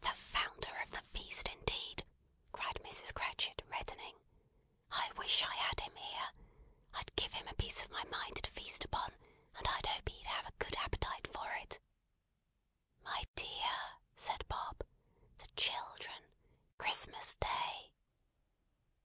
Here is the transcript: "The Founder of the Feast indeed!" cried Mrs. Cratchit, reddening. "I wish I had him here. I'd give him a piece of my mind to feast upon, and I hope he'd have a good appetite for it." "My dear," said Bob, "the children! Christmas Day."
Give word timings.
"The 0.00 0.08
Founder 0.08 0.76
of 0.82 0.90
the 0.90 1.00
Feast 1.16 1.46
indeed!" 1.48 2.04
cried 2.50 2.74
Mrs. 2.82 3.14
Cratchit, 3.14 3.62
reddening. 3.68 4.16
"I 4.90 5.12
wish 5.12 5.44
I 5.44 5.54
had 5.54 5.78
him 5.78 5.94
here. 5.94 6.30
I'd 6.94 7.14
give 7.14 7.32
him 7.32 7.46
a 7.46 7.54
piece 7.54 7.84
of 7.84 7.90
my 7.92 8.02
mind 8.06 8.42
to 8.42 8.50
feast 8.50 8.84
upon, 8.84 9.14
and 9.54 9.68
I 9.68 9.80
hope 9.86 10.08
he'd 10.08 10.26
have 10.26 10.46
a 10.48 10.58
good 10.64 10.74
appetite 10.74 11.32
for 11.32 11.48
it." 11.52 11.78
"My 13.04 13.22
dear," 13.36 13.92
said 14.16 14.44
Bob, 14.48 14.82
"the 15.38 15.46
children! 15.56 16.24
Christmas 16.76 17.36
Day." 17.36 17.92